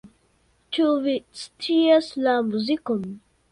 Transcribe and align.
Ĉu 0.77 0.85
vi 1.03 1.13
scias 1.43 2.11
la 2.25 2.35
muzikon? 2.51 3.07